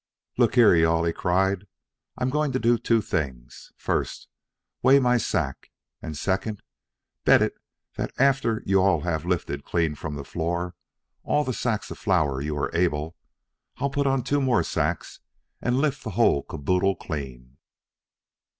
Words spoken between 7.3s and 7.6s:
it